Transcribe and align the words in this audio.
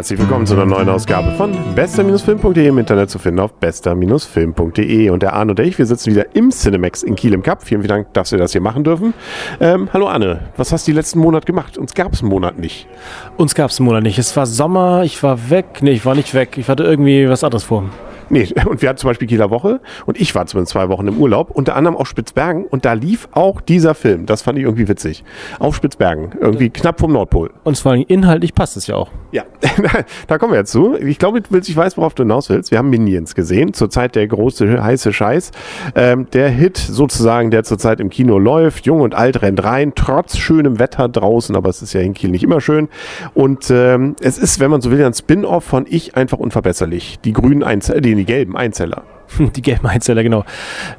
Herzlich 0.00 0.18
willkommen 0.18 0.46
zu 0.46 0.54
einer 0.54 0.64
neuen 0.64 0.88
Ausgabe 0.88 1.30
von 1.32 1.54
bester-film.de 1.74 2.66
im 2.66 2.78
Internet 2.78 3.10
zu 3.10 3.18
finden 3.18 3.38
auf 3.38 3.52
bester-film.de. 3.52 5.10
Und 5.10 5.22
der 5.22 5.34
Arne 5.34 5.50
und 5.50 5.60
ich, 5.60 5.76
wir 5.76 5.84
sitzen 5.84 6.12
wieder 6.12 6.34
im 6.34 6.48
Cinemax 6.48 7.02
in 7.02 7.16
Kiel 7.16 7.34
im 7.34 7.42
Cup. 7.42 7.62
Vielen, 7.62 7.82
vielen 7.82 7.90
Dank, 7.90 8.14
dass 8.14 8.32
wir 8.32 8.38
das 8.38 8.52
hier 8.52 8.62
machen 8.62 8.82
dürfen. 8.82 9.12
Ähm, 9.60 9.90
hallo 9.92 10.06
Anne, 10.06 10.48
was 10.56 10.72
hast 10.72 10.88
du 10.88 10.92
letzten 10.92 11.18
Monate 11.18 11.44
gemacht? 11.44 11.76
Uns 11.76 11.92
gab 11.92 12.14
es 12.14 12.22
einen 12.22 12.30
Monat 12.30 12.58
nicht. 12.58 12.88
Uns 13.36 13.54
gab 13.54 13.72
es 13.72 13.78
einen 13.78 13.88
Monat 13.88 14.02
nicht. 14.02 14.18
Es 14.18 14.34
war 14.38 14.46
Sommer, 14.46 15.02
ich 15.04 15.22
war 15.22 15.50
weg. 15.50 15.66
Nee, 15.82 15.90
ich 15.90 16.06
war 16.06 16.14
nicht 16.14 16.32
weg. 16.32 16.56
Ich 16.56 16.68
hatte 16.68 16.82
irgendwie 16.82 17.28
was 17.28 17.44
anderes 17.44 17.64
vor. 17.64 17.84
Nee, 18.30 18.48
und 18.66 18.80
wir 18.80 18.88
hatten 18.88 18.98
zum 18.98 19.10
Beispiel 19.10 19.28
Kieler 19.28 19.50
Woche 19.50 19.80
und 20.06 20.20
ich 20.20 20.34
war 20.34 20.46
zumindest 20.46 20.72
zwei 20.72 20.88
Wochen 20.88 21.08
im 21.08 21.18
Urlaub, 21.18 21.50
unter 21.50 21.76
anderem 21.76 21.96
auf 21.96 22.08
Spitzbergen 22.08 22.64
und 22.64 22.84
da 22.84 22.94
lief 22.94 23.28
auch 23.32 23.60
dieser 23.60 23.94
Film. 23.94 24.26
Das 24.26 24.42
fand 24.42 24.58
ich 24.58 24.64
irgendwie 24.64 24.88
witzig. 24.88 25.24
Auf 25.58 25.76
Spitzbergen, 25.76 26.32
irgendwie 26.40 26.70
knapp 26.70 27.00
vom 27.00 27.12
Nordpol. 27.12 27.50
Und 27.64 27.76
vor 27.78 27.92
allem 27.92 28.04
inhaltlich 28.08 28.54
passt 28.54 28.76
es 28.76 28.86
ja 28.86 28.94
auch. 28.94 29.10
Ja, 29.32 29.44
da 30.28 30.38
kommen 30.38 30.52
wir 30.52 30.58
jetzt 30.58 30.72
zu. 30.72 30.96
Ich 30.96 31.18
glaube, 31.18 31.40
ich 31.40 31.76
weiß, 31.76 31.96
worauf 31.96 32.14
du 32.14 32.22
hinaus 32.22 32.48
willst. 32.48 32.70
Wir 32.70 32.78
haben 32.78 32.90
Minions 32.90 33.34
gesehen, 33.34 33.74
zurzeit 33.74 34.14
der 34.14 34.26
große 34.26 34.82
heiße 34.82 35.12
Scheiß. 35.12 35.50
Ähm, 35.94 36.26
der 36.32 36.48
Hit 36.48 36.78
sozusagen, 36.78 37.50
der 37.50 37.64
zurzeit 37.64 38.00
im 38.00 38.10
Kino 38.10 38.38
läuft. 38.38 38.86
Jung 38.86 39.00
und 39.00 39.14
alt 39.14 39.42
rennt 39.42 39.62
rein, 39.64 39.92
trotz 39.94 40.36
schönem 40.36 40.78
Wetter 40.78 41.08
draußen, 41.08 41.54
aber 41.56 41.68
es 41.68 41.82
ist 41.82 41.92
ja 41.92 42.00
in 42.00 42.14
Kiel 42.14 42.30
nicht 42.30 42.44
immer 42.44 42.60
schön. 42.60 42.88
Und 43.34 43.70
ähm, 43.70 44.16
es 44.20 44.38
ist, 44.38 44.60
wenn 44.60 44.70
man 44.70 44.80
so 44.80 44.90
will, 44.90 45.04
ein 45.04 45.14
Spin-off 45.14 45.64
von 45.64 45.86
Ich 45.88 46.16
einfach 46.16 46.38
unverbesserlich. 46.38 47.18
Die 47.24 47.32
grünen 47.32 47.62
Einzel 47.62 48.00
die, 48.00 48.19
die 48.20 48.26
gelben 48.26 48.56
Einzeller. 48.56 49.02
Die 49.56 49.62
gelben 49.62 49.86
Einzeller, 49.86 50.22
genau. 50.22 50.44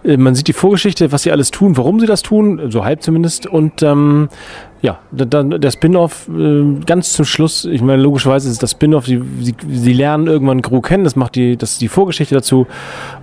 Äh, 0.04 0.18
man 0.18 0.36
sieht 0.36 0.48
die 0.48 0.54
Vorgeschichte, 0.54 1.12
was 1.12 1.24
sie 1.24 1.32
alles 1.32 1.52
tun, 1.52 1.76
warum 1.76 2.00
sie 2.00 2.06
das 2.06 2.22
tun, 2.22 2.72
so 2.72 2.86
halb 2.86 3.04
zumindest. 3.04 3.46
Und 3.46 3.84
ähm, 3.84 4.30
ja, 4.82 5.00
dann 5.12 5.62
der 5.62 5.70
Spin-off 5.72 6.30
äh, 6.30 6.80
ganz 6.86 7.12
zum 7.12 7.26
Schluss. 7.26 7.66
Ich 7.66 7.82
meine, 7.82 8.02
logischerweise 8.02 8.50
ist 8.50 8.64
das 8.64 8.72
Spin-off. 8.72 9.06
Sie, 9.06 9.22
sie, 9.42 9.54
sie, 9.70 9.94
lernen 9.94 10.28
irgendwann 10.28 10.62
Gru 10.62 10.80
kennen. 10.80 11.04
Das 11.04 11.18
macht 11.18 11.36
die, 11.36 11.58
das 11.58 11.74
ist 11.74 11.82
die 11.82 11.90
Vorgeschichte 11.90 12.34
dazu. 12.34 12.68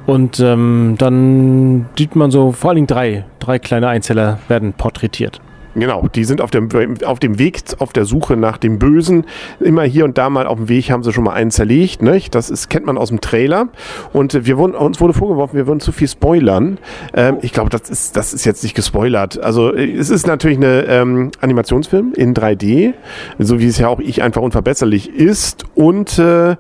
Und 0.07 0.41
ähm, 0.41 0.97
dann 0.99 1.87
sieht 1.97 2.15
man 2.15 2.31
so 2.31 2.53
vor 2.53 2.71
allen 2.71 2.77
Dingen 2.77 2.87
drei, 2.87 3.25
drei 3.39 3.59
kleine 3.59 3.89
Einzeller 3.89 4.39
werden 4.49 4.75
porträtiert. 4.75 5.41
Genau, 5.79 6.09
die 6.09 6.25
sind 6.25 6.41
auf 6.41 6.51
dem, 6.51 6.69
auf 7.05 7.19
dem 7.19 7.39
Weg, 7.39 7.63
auf 7.79 7.93
der 7.93 8.05
Suche 8.05 8.37
nach 8.37 8.59
dem 8.59 8.79
Bösen. 8.79 9.27
Immer 9.61 9.83
hier 9.85 10.05
und 10.05 10.19
da 10.19 10.31
mal 10.31 10.47
auf 10.47 10.59
dem 10.59 10.69
Weg 10.69 10.91
haben 10.91 11.03
sie 11.03 11.13
schon 11.13 11.25
mal 11.25 11.35
einen 11.35 11.51
zerlegt. 11.51 12.03
Nicht? 12.03 12.35
Das 12.35 12.51
ist, 12.51 12.69
kennt 12.69 12.87
man 12.87 12.99
aus 12.99 13.09
dem 13.09 13.21
Trailer. 13.21 13.69
Und 14.13 14.47
wir 14.47 14.59
wurden, 14.59 14.75
uns 14.75 15.01
wurde 15.01 15.15
vorgeworfen, 15.15 15.57
wir 15.57 15.67
würden 15.67 15.81
zu 15.81 15.93
viel 15.93 16.09
spoilern. 16.09 16.79
Ähm, 17.15 17.39
ich 17.43 17.53
glaube, 17.53 17.71
das 17.71 17.89
ist, 17.91 18.17
das 18.17 18.35
ist 18.35 18.45
jetzt 18.45 18.63
nicht 18.63 18.75
gespoilert. 18.75 19.43
Also 19.43 19.73
es 19.75 20.11
ist 20.11 20.27
natürlich 20.27 20.59
eine 20.59 20.85
ähm, 20.87 21.31
Animationsfilm 21.41 22.13
in 22.15 22.35
3D, 22.35 22.95
so 23.39 23.61
wie 23.61 23.67
es 23.67 23.79
ja 23.79 23.89
auch 23.89 24.01
ich 24.01 24.23
einfach 24.23 24.43
unverbesserlich 24.43 25.15
ist. 25.15 25.65
Und 25.75 26.19
äh, 26.19 26.57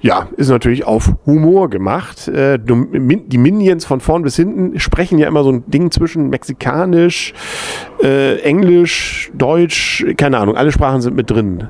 ja, 0.00 0.28
ist 0.36 0.48
natürlich 0.48 0.84
auf 0.84 1.12
Humor 1.26 1.70
gemacht. 1.70 2.28
Äh, 2.28 2.58
die 2.60 3.38
Minions 3.38 3.84
von 3.84 4.00
vorn 4.00 4.22
bis 4.22 4.36
hinten 4.36 4.78
sprechen 4.78 5.18
ja 5.18 5.26
immer 5.26 5.42
so 5.42 5.50
ein 5.50 5.64
Ding 5.68 5.90
zwischen 5.90 6.28
Mexikanisch, 6.28 7.34
äh, 8.02 8.38
Englisch, 8.40 9.30
Deutsch, 9.34 10.06
keine 10.16 10.38
Ahnung, 10.38 10.56
alle 10.56 10.72
Sprachen 10.72 11.00
sind 11.00 11.16
mit 11.16 11.30
drin. 11.30 11.68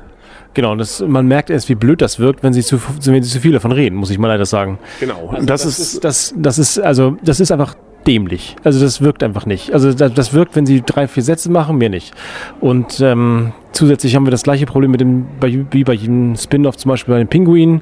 Genau, 0.53 0.71
und 0.71 0.79
das, 0.79 0.99
man 1.01 1.27
merkt 1.27 1.49
erst, 1.49 1.69
wie 1.69 1.75
blöd 1.75 2.01
das 2.01 2.19
wirkt, 2.19 2.43
wenn 2.43 2.53
sie 2.53 2.63
zu, 2.63 2.79
wenn 3.05 3.23
sie 3.23 3.29
zu 3.29 3.39
viel 3.39 3.53
davon 3.53 3.71
reden, 3.71 3.95
muss 3.95 4.09
ich 4.09 4.17
mal 4.17 4.27
leider 4.27 4.45
sagen. 4.45 4.79
Genau. 4.99 5.29
Also 5.31 5.45
das, 5.45 5.63
das, 5.63 5.79
ist, 5.79 6.03
das, 6.03 6.33
das 6.35 6.59
ist, 6.59 6.79
also, 6.79 7.17
das 7.23 7.39
ist 7.39 7.51
einfach 7.51 7.75
dämlich. 8.09 8.55
Also 8.63 8.81
das 8.81 9.01
wirkt 9.01 9.21
einfach 9.21 9.45
nicht. 9.45 9.71
Also 9.71 9.93
das, 9.93 10.13
das 10.13 10.33
wirkt, 10.33 10.55
wenn 10.55 10.65
sie 10.65 10.81
drei, 10.81 11.07
vier 11.07 11.21
Sätze 11.21 11.51
machen, 11.51 11.77
mir 11.77 11.89
nicht. 11.89 12.13
Und 12.59 12.99
ähm, 13.01 13.53
zusätzlich 13.71 14.15
haben 14.15 14.25
wir 14.25 14.31
das 14.31 14.41
gleiche 14.41 14.65
Problem 14.65 14.89
mit 14.89 14.99
dem, 14.99 15.27
wie 15.71 15.83
bei 15.83 15.93
jedem 15.93 16.35
Spin-off, 16.35 16.75
zum 16.75 16.89
Beispiel 16.89 17.13
bei 17.13 17.19
den 17.19 17.27
Pinguinen. 17.27 17.81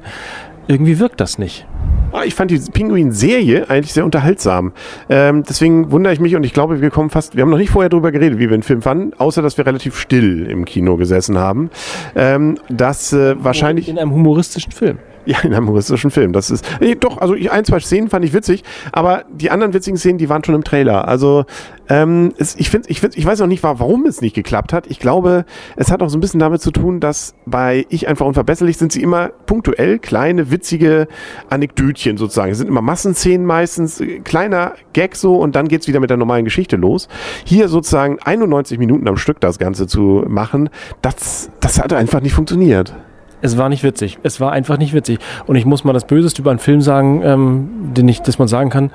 Irgendwie 0.66 0.98
wirkt 0.98 1.18
das 1.22 1.38
nicht. 1.38 1.66
Ah, 2.12 2.24
ich 2.24 2.34
fand 2.34 2.50
die 2.50 2.58
Pinguin-Serie 2.58 3.70
eigentlich 3.70 3.94
sehr 3.94 4.04
unterhaltsam. 4.04 4.72
Ähm, 5.08 5.44
deswegen 5.48 5.90
wundere 5.90 6.12
ich 6.12 6.20
mich 6.20 6.36
und 6.36 6.44
ich 6.44 6.52
glaube, 6.52 6.82
wir 6.82 6.90
kommen 6.90 7.08
fast, 7.08 7.34
wir 7.34 7.42
haben 7.42 7.50
noch 7.50 7.58
nicht 7.58 7.70
vorher 7.70 7.88
darüber 7.88 8.12
geredet, 8.12 8.38
wie 8.38 8.50
wir 8.50 8.56
den 8.56 8.62
Film 8.62 8.82
fanden, 8.82 9.12
außer 9.18 9.40
dass 9.40 9.56
wir 9.56 9.64
relativ 9.64 9.98
still 9.98 10.46
im 10.46 10.66
Kino 10.66 10.96
gesessen 10.98 11.38
haben. 11.38 11.70
Ähm, 12.14 12.58
dass 12.68 13.14
äh, 13.14 13.34
wahrscheinlich. 13.42 13.88
In 13.88 13.98
einem 13.98 14.12
humoristischen 14.12 14.72
Film. 14.72 14.98
Ja, 15.28 15.40
in 15.40 15.52
einem 15.52 15.66
humoristischen 15.66 16.10
Film. 16.10 16.32
Das 16.32 16.50
ist. 16.50 16.64
Nee, 16.80 16.94
doch, 16.94 17.18
also 17.18 17.34
ich, 17.34 17.52
ein, 17.52 17.62
zwei 17.66 17.80
Szenen 17.80 18.08
fand 18.08 18.24
ich 18.24 18.32
witzig, 18.32 18.64
aber 18.92 19.26
die 19.30 19.50
anderen 19.50 19.74
witzigen 19.74 19.98
Szenen, 19.98 20.16
die 20.16 20.30
waren 20.30 20.42
schon 20.42 20.54
im 20.54 20.64
Trailer. 20.64 21.06
Also 21.06 21.44
ähm, 21.90 22.32
es, 22.38 22.56
ich 22.56 22.70
finde, 22.70 22.88
ich, 22.88 23.00
find, 23.00 23.14
ich 23.14 23.26
weiß 23.26 23.40
noch 23.40 23.46
nicht, 23.46 23.62
warum 23.62 24.06
es 24.06 24.22
nicht 24.22 24.34
geklappt 24.34 24.72
hat. 24.72 24.86
Ich 24.86 24.98
glaube, 24.98 25.44
es 25.76 25.90
hat 25.90 26.02
auch 26.02 26.08
so 26.08 26.16
ein 26.16 26.22
bisschen 26.22 26.40
damit 26.40 26.62
zu 26.62 26.70
tun, 26.70 26.98
dass 26.98 27.34
bei 27.44 27.84
Ich 27.90 28.08
einfach 28.08 28.24
unverbesserlich 28.24 28.78
sind 28.78 28.90
sie 28.90 29.02
immer 29.02 29.28
punktuell 29.28 29.98
kleine, 29.98 30.50
witzige 30.50 31.08
Anekdötchen 31.50 32.16
sozusagen. 32.16 32.50
Es 32.52 32.56
sind 32.56 32.68
immer 32.68 32.80
Massenszenen 32.80 33.46
meistens, 33.46 34.00
äh, 34.00 34.20
kleiner 34.20 34.76
Gag 34.94 35.14
so 35.14 35.36
und 35.36 35.54
dann 35.56 35.68
geht's 35.68 35.88
wieder 35.88 36.00
mit 36.00 36.08
der 36.08 36.16
normalen 36.16 36.46
Geschichte 36.46 36.76
los. 36.76 37.06
Hier 37.44 37.68
sozusagen 37.68 38.18
91 38.18 38.78
Minuten 38.78 39.06
am 39.06 39.18
Stück 39.18 39.40
das 39.40 39.58
Ganze 39.58 39.86
zu 39.86 40.24
machen, 40.26 40.70
das, 41.02 41.50
das 41.60 41.78
hat 41.78 41.92
einfach 41.92 42.22
nicht 42.22 42.32
funktioniert. 42.32 42.94
Es 43.40 43.56
war 43.56 43.68
nicht 43.68 43.84
witzig. 43.84 44.18
Es 44.22 44.40
war 44.40 44.52
einfach 44.52 44.78
nicht 44.78 44.94
witzig. 44.94 45.18
Und 45.46 45.56
ich 45.56 45.64
muss 45.64 45.84
mal 45.84 45.92
das 45.92 46.06
Böseste 46.06 46.42
über 46.42 46.50
einen 46.50 46.58
Film 46.58 46.80
sagen, 46.80 47.22
ähm, 47.22 47.68
den 47.94 48.08
ich, 48.08 48.20
dass 48.22 48.38
man 48.38 48.48
sagen 48.48 48.70
kann, 48.70 48.90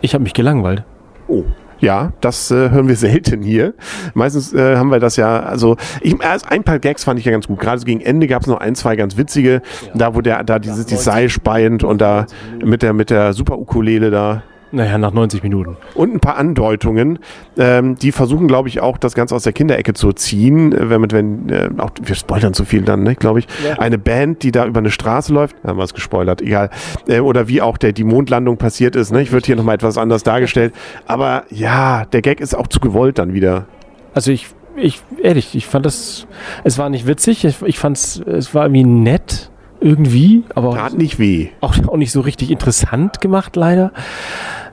ich 0.00 0.14
habe 0.14 0.24
mich 0.24 0.34
gelangweilt. 0.34 0.84
Oh. 1.28 1.44
Ja, 1.80 2.12
das 2.20 2.50
äh, 2.50 2.70
hören 2.70 2.88
wir 2.88 2.96
selten 2.96 3.42
hier. 3.42 3.74
Meistens 4.14 4.54
äh, 4.54 4.76
haben 4.76 4.90
wir 4.90 5.00
das 5.00 5.16
ja, 5.16 5.40
also 5.40 5.76
ich, 6.00 6.18
also 6.24 6.46
ein 6.48 6.62
paar 6.62 6.78
Gags 6.78 7.04
fand 7.04 7.18
ich 7.18 7.26
ja 7.26 7.32
ganz 7.32 7.46
gut. 7.46 7.58
Gerade 7.58 7.78
so 7.78 7.84
gegen 7.84 8.00
Ende 8.00 8.26
gab 8.26 8.42
es 8.42 8.48
noch 8.48 8.58
ein, 8.58 8.74
zwei 8.74 8.96
ganz 8.96 9.16
witzige, 9.16 9.54
ja. 9.54 9.60
da 9.94 10.14
wo 10.14 10.20
der 10.20 10.44
da 10.44 10.58
dieses 10.58 10.90
ja, 10.90 10.96
die 10.96 11.02
Seil 11.02 11.28
speiend 11.28 11.84
und 11.84 12.00
da 12.00 12.26
mit 12.64 12.82
der 12.82 12.92
mit 12.92 13.10
der 13.10 13.32
Super 13.32 13.58
Ukulele 13.58 14.10
da. 14.10 14.42
Naja, 14.74 14.98
nach 14.98 15.12
90 15.12 15.44
Minuten. 15.44 15.76
Und 15.94 16.14
ein 16.14 16.18
paar 16.18 16.36
Andeutungen, 16.36 17.20
ähm, 17.56 17.94
die 17.94 18.10
versuchen, 18.10 18.48
glaube 18.48 18.68
ich, 18.68 18.80
auch 18.80 18.98
das 18.98 19.14
Ganze 19.14 19.36
aus 19.36 19.44
der 19.44 19.52
Kinderecke 19.52 19.94
zu 19.94 20.12
ziehen. 20.12 20.72
Äh, 20.72 20.90
wenn, 20.90 21.10
wenn 21.12 21.48
äh, 21.48 21.70
auch, 21.78 21.90
wir 22.02 22.16
spoilern 22.16 22.54
zu 22.54 22.64
viel 22.64 22.82
dann, 22.82 23.04
ne, 23.04 23.14
glaube 23.14 23.38
ich. 23.38 23.46
Ja. 23.64 23.78
Eine 23.78 23.98
Band, 23.98 24.42
die 24.42 24.50
da 24.50 24.66
über 24.66 24.80
eine 24.80 24.90
Straße 24.90 25.32
läuft, 25.32 25.54
haben 25.64 25.78
wir 25.78 25.84
es 25.84 25.94
gespoilert, 25.94 26.42
egal. 26.42 26.70
Äh, 27.06 27.20
oder 27.20 27.46
wie 27.46 27.62
auch 27.62 27.78
der, 27.78 27.92
die 27.92 28.02
Mondlandung 28.02 28.56
passiert 28.56 28.96
ist. 28.96 29.12
Ne? 29.12 29.22
Ich 29.22 29.30
würde 29.30 29.46
hier 29.46 29.54
nochmal 29.54 29.76
etwas 29.76 29.96
anders 29.96 30.24
dargestellt. 30.24 30.74
Aber 31.06 31.44
ja, 31.50 32.04
der 32.06 32.22
Gag 32.22 32.40
ist 32.40 32.56
auch 32.56 32.66
zu 32.66 32.80
gewollt 32.80 33.18
dann 33.18 33.32
wieder. 33.32 33.66
Also 34.12 34.32
ich, 34.32 34.48
ich, 34.74 35.02
ehrlich, 35.22 35.54
ich 35.54 35.66
fand 35.66 35.86
das, 35.86 36.26
es 36.64 36.78
war 36.78 36.90
nicht 36.90 37.06
witzig. 37.06 37.44
Ich, 37.44 37.62
ich 37.62 37.78
fand 37.78 37.96
es, 37.96 38.18
es 38.18 38.54
war 38.56 38.64
irgendwie 38.64 38.84
nett 38.84 39.50
irgendwie, 39.84 40.44
aber 40.54 40.74
Tat 40.74 40.94
nicht 40.94 41.18
weh. 41.18 41.48
Auch, 41.60 41.74
auch 41.86 41.96
nicht 41.96 42.10
so 42.10 42.22
richtig 42.22 42.50
interessant 42.50 43.20
gemacht, 43.20 43.54
leider. 43.54 43.92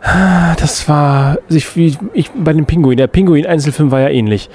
Das 0.01 0.88
war, 0.88 1.38
ich, 1.50 1.78
ich, 2.13 2.31
bei 2.31 2.53
dem 2.53 2.66
Pinguin, 2.66 2.97
der 2.97 3.07
Pinguin-Einzelfilm 3.07 3.91
war 3.91 4.01
ja 4.01 4.09
ähnlich. 4.09 4.50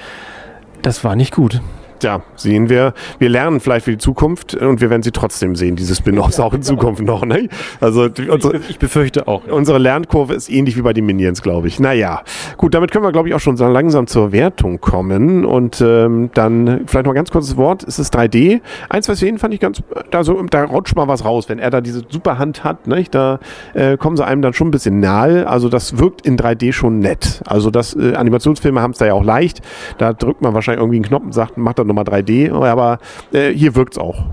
Das 0.81 1.03
war 1.03 1.15
nicht 1.15 1.33
gut 1.33 1.61
ja, 2.03 2.21
sehen 2.35 2.69
wir. 2.69 2.93
Wir 3.19 3.29
lernen 3.29 3.59
vielleicht 3.59 3.85
für 3.85 3.91
die 3.91 3.97
Zukunft 3.97 4.55
und 4.55 4.81
wir 4.81 4.89
werden 4.89 5.03
sie 5.03 5.11
trotzdem 5.11 5.55
sehen, 5.55 5.75
diese 5.75 5.95
Spin-offs 5.95 6.39
auch 6.39 6.53
in 6.53 6.61
Zukunft 6.61 7.01
noch. 7.01 7.25
Ne? 7.25 7.49
Also 7.81 8.09
unsere, 8.29 8.57
ich 8.69 8.79
befürchte 8.79 9.27
auch. 9.27 9.45
Unsere 9.47 9.77
Lernkurve 9.77 10.33
ist 10.33 10.49
ähnlich 10.49 10.77
wie 10.77 10.81
bei 10.81 10.93
den 10.93 11.05
Minions, 11.05 11.41
glaube 11.41 11.67
ich. 11.67 11.79
Naja, 11.79 12.23
gut, 12.57 12.73
damit 12.73 12.91
können 12.91 13.03
wir, 13.03 13.11
glaube 13.11 13.29
ich, 13.29 13.35
auch 13.35 13.39
schon 13.39 13.57
so 13.57 13.67
langsam 13.67 14.07
zur 14.07 14.31
Wertung 14.31 14.79
kommen 14.79 15.45
und 15.45 15.81
ähm, 15.81 16.29
dann 16.33 16.81
vielleicht 16.87 17.05
noch 17.05 17.13
ein 17.13 17.15
ganz 17.15 17.31
kurzes 17.31 17.57
Wort. 17.57 17.83
Es 17.83 17.99
ist 17.99 18.15
3D. 18.15 18.61
Ein, 18.89 19.03
zwei 19.03 19.15
Szenen 19.15 19.39
fand 19.39 19.53
ich 19.53 19.59
ganz, 19.59 19.81
da, 20.11 20.23
so, 20.23 20.41
da 20.43 20.63
rutscht 20.63 20.95
mal 20.95 21.07
was 21.07 21.25
raus, 21.25 21.49
wenn 21.49 21.59
er 21.59 21.69
da 21.69 21.81
diese 21.81 22.03
super 22.09 22.37
Hand 22.37 22.63
hat. 22.63 22.87
Ne? 22.87 23.03
Da 23.11 23.39
äh, 23.73 23.97
kommen 23.97 24.17
sie 24.17 24.25
einem 24.25 24.41
dann 24.41 24.53
schon 24.53 24.67
ein 24.67 24.71
bisschen 24.71 24.99
nahe. 24.99 25.47
Also 25.47 25.69
das 25.69 25.97
wirkt 25.97 26.25
in 26.25 26.37
3D 26.37 26.73
schon 26.73 26.99
nett. 26.99 27.41
Also 27.45 27.71
das 27.71 27.95
äh, 27.95 28.15
Animationsfilme 28.15 28.81
haben 28.81 28.91
es 28.91 28.97
da 28.97 29.05
ja 29.05 29.13
auch 29.13 29.23
leicht. 29.23 29.61
Da 29.97 30.13
drückt 30.13 30.41
man 30.41 30.53
wahrscheinlich 30.53 30.81
irgendwie 30.81 30.97
einen 30.97 31.05
Knopf 31.05 31.23
und 31.23 31.33
sagt, 31.33 31.57
macht 31.57 31.79
dann 31.79 31.86
nochmal 31.87 32.05
3D, 32.05 32.51
aber 32.51 32.99
äh, 33.31 33.51
hier 33.51 33.75
wirkt 33.75 33.93
es 33.93 33.97
auch. 33.97 34.25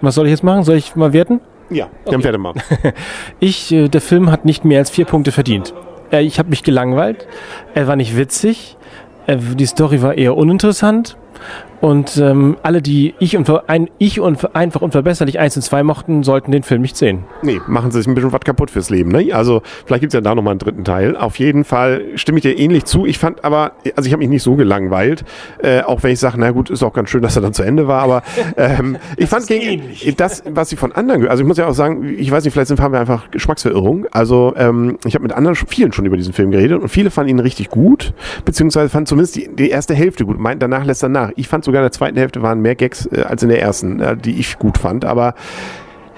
Was 0.00 0.14
soll 0.14 0.26
ich 0.26 0.30
jetzt 0.30 0.42
machen? 0.44 0.64
Soll 0.64 0.76
ich 0.76 0.96
mal 0.96 1.12
werten? 1.12 1.40
Ja, 1.70 1.86
okay. 1.86 2.12
dann 2.12 2.24
werte 2.24 2.38
mal. 2.38 2.54
ich, 3.40 3.72
äh, 3.72 3.88
der 3.88 4.00
Film 4.00 4.30
hat 4.30 4.44
nicht 4.44 4.64
mehr 4.64 4.78
als 4.78 4.90
vier 4.90 5.04
Punkte 5.04 5.32
verdient. 5.32 5.74
Äh, 6.10 6.22
ich 6.22 6.38
habe 6.38 6.50
mich 6.50 6.62
gelangweilt. 6.62 7.26
Er 7.74 7.86
war 7.86 7.96
nicht 7.96 8.16
witzig. 8.16 8.76
Äh, 9.26 9.38
die 9.38 9.66
Story 9.66 10.02
war 10.02 10.16
eher 10.16 10.36
uninteressant. 10.36 11.16
Und 11.82 12.16
ähm, 12.18 12.56
alle, 12.62 12.80
die 12.80 13.14
ich 13.18 13.36
und, 13.36 13.50
ein, 13.68 13.90
ich 13.98 14.20
und 14.20 14.54
einfach 14.54 14.82
unverbesserlich 14.82 15.40
1 15.40 15.56
und 15.56 15.62
2 15.62 15.82
mochten, 15.82 16.22
sollten 16.22 16.52
den 16.52 16.62
Film 16.62 16.80
nicht 16.80 16.96
sehen. 16.96 17.24
Nee, 17.42 17.60
machen 17.66 17.90
sie 17.90 17.98
sich 17.98 18.06
ein 18.06 18.14
bisschen 18.14 18.32
was 18.32 18.42
kaputt 18.42 18.70
fürs 18.70 18.88
Leben. 18.88 19.10
Ne? 19.10 19.32
Also 19.32 19.62
vielleicht 19.84 20.02
gibt 20.02 20.12
es 20.12 20.14
ja 20.14 20.20
da 20.20 20.32
nochmal 20.36 20.52
einen 20.52 20.60
dritten 20.60 20.84
Teil. 20.84 21.16
Auf 21.16 21.40
jeden 21.40 21.64
Fall 21.64 22.04
stimme 22.14 22.38
ich 22.38 22.42
dir 22.42 22.56
ähnlich 22.56 22.84
zu. 22.84 23.04
Ich 23.04 23.18
fand 23.18 23.44
aber, 23.44 23.72
also 23.96 24.06
ich 24.06 24.12
habe 24.12 24.20
mich 24.20 24.28
nicht 24.28 24.44
so 24.44 24.54
gelangweilt, 24.54 25.24
äh, 25.60 25.80
auch 25.80 26.04
wenn 26.04 26.12
ich 26.12 26.20
sage, 26.20 26.36
na 26.38 26.52
gut, 26.52 26.70
ist 26.70 26.84
auch 26.84 26.92
ganz 26.92 27.10
schön, 27.10 27.20
dass 27.20 27.34
er 27.34 27.42
dann 27.42 27.52
zu 27.52 27.64
Ende 27.64 27.88
war, 27.88 28.04
aber 28.04 28.22
ähm, 28.56 28.96
ich 29.16 29.28
fand 29.28 29.48
gegen 29.48 29.82
das, 30.16 30.44
was 30.48 30.70
ich 30.70 30.78
von 30.78 30.92
anderen, 30.92 31.26
also 31.26 31.42
ich 31.42 31.48
muss 31.48 31.56
ja 31.56 31.66
auch 31.66 31.74
sagen, 31.74 32.14
ich 32.16 32.30
weiß 32.30 32.44
nicht, 32.44 32.52
vielleicht 32.52 32.68
sind 32.68 32.80
haben 32.80 32.92
wir 32.92 33.00
einfach 33.00 33.32
Geschmacksverirrung. 33.32 34.06
Also 34.12 34.54
ähm, 34.56 34.98
ich 35.04 35.16
habe 35.16 35.24
mit 35.24 35.32
anderen, 35.32 35.56
vielen 35.56 35.92
schon 35.92 36.04
über 36.04 36.16
diesen 36.16 36.32
Film 36.32 36.52
geredet 36.52 36.80
und 36.80 36.88
viele 36.90 37.10
fanden 37.10 37.30
ihn 37.30 37.40
richtig 37.40 37.70
gut, 37.70 38.14
beziehungsweise 38.44 38.88
fanden 38.88 39.06
zumindest 39.06 39.34
die, 39.34 39.50
die 39.52 39.68
erste 39.68 39.94
Hälfte 39.94 40.24
gut. 40.24 40.38
Mein, 40.38 40.60
danach 40.60 40.84
lässt 40.84 41.02
er 41.02 41.08
nach. 41.08 41.32
Ich 41.34 41.48
fand 41.48 41.64
so 41.64 41.71
sogar 41.72 41.82
in 41.82 41.86
der 41.86 41.92
zweiten 41.92 42.18
Hälfte 42.18 42.42
waren 42.42 42.60
mehr 42.60 42.74
Gags 42.74 43.06
äh, 43.06 43.22
als 43.22 43.42
in 43.42 43.48
der 43.48 43.62
ersten, 43.62 43.98
äh, 44.00 44.16
die 44.16 44.38
ich 44.38 44.58
gut 44.58 44.76
fand. 44.76 45.06
Aber 45.06 45.34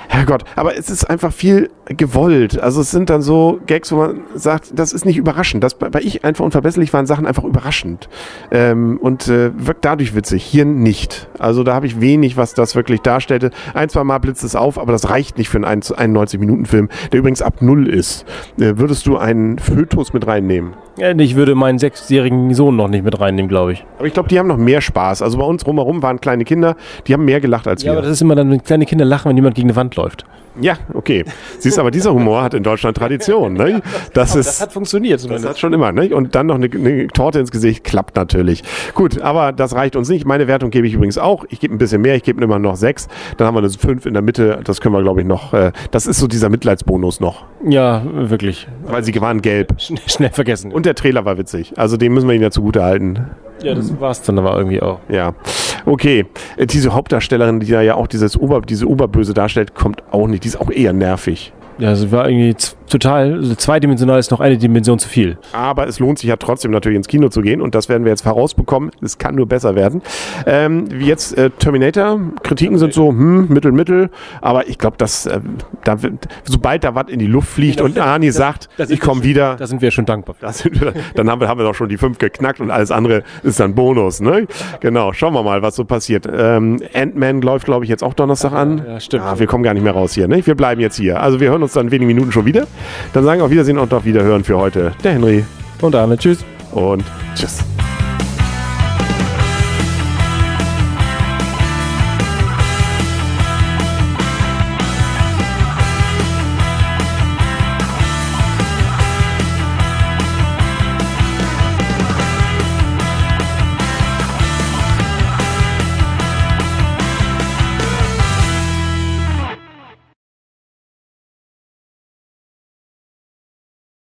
Herrgott, 0.09 0.45
aber 0.55 0.77
es 0.77 0.91
ist 0.91 1.09
einfach 1.09 1.33
viel 1.33 1.71
gewollt. 1.87 2.61
Also 2.61 2.83
es 2.83 2.91
sind 2.91 3.09
dann 3.09 3.23
so 3.23 3.61
Gags, 3.67 3.91
wo 3.91 3.97
man 3.97 4.21
sagt, 4.35 4.79
das 4.79 4.93
ist 4.93 5.07
nicht 5.07 5.17
überraschend. 5.17 5.65
Das, 5.65 5.75
bei 5.75 6.01
Ich 6.01 6.25
einfach 6.25 6.45
unverbesserlich 6.45 6.93
waren 6.93 7.07
Sachen 7.07 7.27
einfach 7.27 7.45
überraschend. 7.45 8.09
Ähm, 8.51 8.99
und 9.01 9.29
äh, 9.29 9.51
wirkt 9.57 9.85
dadurch 9.85 10.15
witzig. 10.15 10.45
Hier 10.45 10.65
nicht. 10.65 11.29
Also 11.39 11.63
da 11.63 11.75
habe 11.75 11.87
ich 11.87 12.01
wenig, 12.01 12.37
was 12.37 12.53
das 12.55 12.75
wirklich 12.75 13.01
darstellte. 13.01 13.51
Ein, 13.73 13.89
zwei 13.89 14.05
Mal 14.05 14.19
blitzt 14.19 14.45
es 14.45 14.57
auf, 14.57 14.79
aber 14.79 14.93
das 14.93 15.09
reicht 15.09 15.39
nicht 15.39 15.49
für 15.49 15.65
einen 15.65 15.83
91-Minuten-Film, 15.83 16.89
der 17.13 17.21
übrigens 17.21 17.43
ab 17.43 17.63
Null 17.63 17.89
ist. 17.89 18.27
Äh, 18.59 18.75
würdest 18.77 19.07
du 19.07 19.17
einen 19.17 19.59
Fötus 19.59 20.13
mit 20.13 20.27
reinnehmen? 20.27 20.75
Ich 20.97 21.35
würde 21.35 21.55
meinen 21.55 21.79
sechsjährigen 21.79 22.55
Sohn 22.55 22.77
noch 22.77 22.89
nicht 22.89 23.05
mit 23.05 23.19
reinnehmen, 23.19 23.49
glaube 23.49 23.73
ich. 23.73 23.85
Aber 23.99 24.07
ich 24.07 24.15
glaube, 24.15 24.29
die 24.29 24.39
haben 24.39 24.47
noch 24.47 24.57
mehr 24.57 24.81
Spaß. 24.81 25.23
Also 25.23 25.39
bei 25.39 25.45
uns 25.45 25.67
rumherum 25.67 26.03
waren 26.03 26.21
kleine 26.21 26.45
Kinder, 26.45 26.77
die 27.07 27.15
haben 27.15 27.25
mehr 27.25 27.41
gelacht 27.41 27.67
als 27.67 27.83
Ja, 27.83 27.93
wir. 27.93 27.99
aber 27.99 28.03
das 28.03 28.13
ist 28.13 28.23
immer 28.23 28.37
dann, 28.37 28.51
wenn 28.51 28.63
kleine 28.63 28.87
Kinder 28.87 29.05
lachen, 29.05 29.29
wenn 29.29 29.37
jemand 29.37 29.57
gegen 29.57 29.69
eine 29.69 29.77
Wand 29.77 29.97
läuft. 29.97 30.25
Ja, 30.61 30.77
okay. 30.93 31.25
Siehst 31.59 31.81
aber, 31.81 31.91
dieser 31.91 32.15
Humor 32.15 32.43
hat 32.45 32.55
in 32.55 32.63
Deutschland 32.63 32.97
Tradition. 32.97 33.55
Ne? 33.55 33.83
Das 34.13 34.37
ist. 34.37 34.47
Das 34.47 34.61
hat 34.61 34.73
funktioniert. 34.73 35.15
Das 35.17 35.23
zumindest. 35.23 35.49
hat 35.49 35.59
schon 35.59 35.73
immer, 35.73 35.91
ne? 35.91 36.15
Und 36.15 36.37
dann 36.37 36.47
noch 36.47 36.55
eine, 36.55 36.71
eine 36.73 37.09
Torte 37.09 37.41
ins 37.41 37.51
Gesicht, 37.51 37.83
klappt 37.83 38.15
natürlich. 38.15 38.63
Gut, 38.95 39.21
aber 39.21 39.51
das 39.51 39.75
reicht 39.75 39.97
uns 39.97 40.09
nicht. 40.09 40.27
Meine 40.27 40.47
Wertung 40.47 40.71
gebe 40.71 40.87
ich 40.87 40.95
übrigens 40.95 41.19
auch. 41.19 41.45
Ich 41.49 41.59
gebe 41.59 41.75
ein 41.75 41.79
bisschen 41.79 42.03
mehr, 42.03 42.15
ich 42.15 42.23
gebe 42.23 42.41
immer 42.41 42.61
noch 42.61 42.77
sechs. 42.77 43.09
Dann 43.37 43.49
haben 43.49 43.55
wir 43.57 43.59
eine 43.65 43.71
fünf 43.71 44.07
in 44.07 44.13
der 44.13 44.23
Mitte. 44.23 44.61
Das 44.63 44.81
können 44.81 44.95
wir, 44.95 45.03
glaube 45.03 45.23
ich, 45.23 45.27
noch. 45.27 45.53
Äh, 45.55 45.73
das 45.91 46.07
ist 46.07 46.21
so 46.21 46.29
dieser 46.29 46.51
Mitleidsbonus 46.51 47.19
noch. 47.19 47.43
Ja, 47.67 48.03
wirklich. 48.13 48.69
Weil 48.87 49.03
sie 49.03 49.21
waren 49.21 49.43
gelb. 49.43 49.75
Schnell, 49.81 49.99
schnell 50.07 50.31
vergessen. 50.31 50.71
Und 50.71 50.84
der 50.85 50.95
Trailer 50.95 51.25
war 51.25 51.39
witzig. 51.39 51.73
Also 51.77 51.97
den 51.97 52.13
müssen 52.13 52.29
wir 52.29 52.35
ihnen 52.35 52.43
ja 52.45 52.51
zugute 52.51 52.83
halten. 52.83 53.31
ja, 53.63 53.75
das 53.75 53.99
war's 54.01 54.23
dann 54.23 54.39
aber 54.39 54.57
irgendwie 54.57 54.83
auch. 54.83 55.01
Ja. 55.09 55.35
Okay. 55.87 56.27
Äh, 56.57 56.67
diese 56.67 56.95
Hauptdarstellerin, 56.95 57.61
die 57.61 57.71
da 57.71 57.83
ja 57.83 57.95
auch 57.95 58.07
dieses 58.07 58.39
Ober, 58.39 58.61
diese 58.63 58.87
Oberböse 58.87 59.35
darstellt, 59.35 59.75
kommt 59.75 60.03
auch 60.13 60.27
nicht. 60.27 60.45
Die 60.45 60.49
ist 60.49 60.61
auch 60.61 60.71
eher 60.71 60.93
nervig. 60.93 61.53
Ja, 61.79 61.91
es 61.93 62.13
war 62.13 62.29
irgendwie 62.29 62.55
total, 62.95 63.57
zweidimensional 63.57 64.21
ist 64.21 64.31
noch 64.31 64.39
eine 64.39 64.57
Dimension 64.57 65.01
zu 65.01 65.09
viel. 65.09 65.37
Aber 65.53 65.89
es 65.89 65.99
lohnt 65.99 66.21
sich 66.21 66.29
ja 66.29 66.37
trotzdem 66.37 66.71
natürlich 66.71 66.97
ins 66.97 67.09
Kino 67.09 67.29
zu 67.29 67.41
gehen 67.43 67.61
und 67.61 67.75
das 67.75 67.89
werden 67.89 68.05
wir 68.05 68.11
jetzt 68.11 68.23
vorausbekommen. 68.23 68.93
Es 69.03 69.19
kann 69.19 69.35
nur 69.35 69.47
besser 69.47 69.75
werden. 69.75 70.01
Ähm, 70.47 70.87
wie 70.91 71.07
jetzt 71.07 71.37
äh, 71.37 71.51
Terminator, 71.51 72.21
Kritiken 72.45 72.79
sind 72.79 72.95
so, 72.95 73.09
hm, 73.09 73.49
mittel, 73.49 73.73
mittel. 73.73 74.11
Aber 74.41 74.69
ich 74.69 74.79
glaube, 74.79 74.97
dass 74.97 75.27
äh, 75.27 75.41
da, 75.83 75.97
sobald 76.45 76.85
da 76.85 76.95
was 76.95 77.09
in 77.09 77.19
die 77.19 77.27
Luft 77.27 77.49
fliegt 77.49 77.81
und 77.81 77.99
Arnie 77.99 78.31
sagt, 78.31 78.69
ich 78.89 79.01
komme 79.01 79.25
wieder, 79.25 79.57
Da 79.57 79.67
sind 79.67 79.83
wir 79.83 79.91
schon 79.91 80.07
dankbar. 80.07 80.37
wir, 80.41 80.95
dann 81.15 81.29
haben 81.29 81.41
wir, 81.41 81.49
haben 81.49 81.59
wir 81.59 81.65
doch 81.65 81.75
schon 81.75 81.89
die 81.89 81.97
fünf 81.99 82.19
geknackt 82.19 82.61
und 82.61 82.71
alles 82.71 82.93
andere 82.93 83.25
ist 83.43 83.59
dann 83.59 83.75
Bonus. 83.75 84.21
Ne? 84.21 84.47
Genau, 84.81 85.13
schauen 85.13 85.35
wir 85.35 85.43
mal, 85.43 85.63
was 85.63 85.75
so 85.75 85.85
passiert. 85.85 86.29
Ähm, 86.33 86.81
Ant-Man 86.95 87.43
läuft, 87.43 87.65
glaube 87.65 87.85
ich, 87.85 87.89
jetzt 87.89 88.05
auch 88.05 88.15
Donnerstag 88.15 88.53
an. 88.53 88.83
Ja, 88.87 89.01
stimmt. 89.01 89.25
Ah, 89.25 89.39
wir 89.39 89.49
kommen 89.49 89.65
gar 89.65 89.75
nicht 89.75 89.83
mehr 89.83 89.93
raus 89.95 90.15
hier. 90.15 90.29
Ne? 90.29 90.47
Wir 90.47 90.55
bleiben 90.55 90.81
jetzt 90.81 90.97
hier. 90.97 91.21
Also 91.21 91.41
wir 91.41 91.51
hören 91.51 91.63
uns 91.63 91.73
dann 91.73 91.87
in 91.87 91.93
wenigen 91.93 92.07
Minuten 92.07 92.31
schon 92.31 92.47
wieder. 92.47 92.69
Dann 93.13 93.25
sagen 93.25 93.41
wir 93.41 93.45
auf 93.47 93.51
Wiedersehen 93.51 93.79
und 93.79 93.93
auf 93.93 94.05
Wiederhören 94.05 94.45
für 94.45 94.57
heute 94.57 94.93
der 95.03 95.13
Henry 95.13 95.45
Und 95.81 95.95
Arne, 95.95 96.17
tschüss. 96.17 96.45
und 96.73 97.05
tschüss. 97.35 97.59